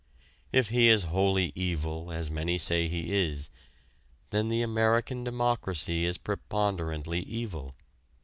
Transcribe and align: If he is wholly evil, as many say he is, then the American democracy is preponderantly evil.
If 0.51 0.69
he 0.69 0.87
is 0.87 1.03
wholly 1.13 1.51
evil, 1.53 2.11
as 2.11 2.31
many 2.31 2.57
say 2.57 2.87
he 2.87 3.13
is, 3.15 3.51
then 4.31 4.47
the 4.47 4.63
American 4.63 5.23
democracy 5.23 6.05
is 6.05 6.17
preponderantly 6.17 7.19
evil. 7.19 7.75